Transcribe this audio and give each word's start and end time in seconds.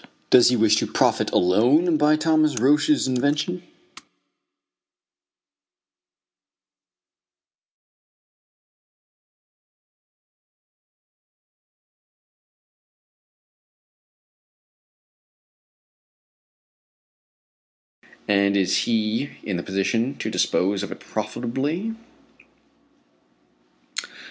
Does 0.31 0.49
he 0.49 0.55
wish 0.55 0.77
to 0.77 0.87
profit 0.87 1.31
alone 1.31 1.95
by 1.97 2.15
Thomas 2.15 2.59
Roch's 2.59 3.05
invention, 3.07 3.61
and 18.27 18.57
is 18.57 18.75
he 18.85 19.29
in 19.43 19.57
the 19.57 19.63
position 19.63 20.15
to 20.17 20.31
dispose 20.31 20.81
of 20.81 20.91
it 20.91 20.99
profitably? 20.99 21.93